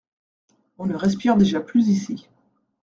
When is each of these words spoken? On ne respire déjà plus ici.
On 0.79 0.87
ne 0.87 0.95
respire 0.95 1.37
déjà 1.37 1.59
plus 1.59 1.87
ici. 1.87 2.27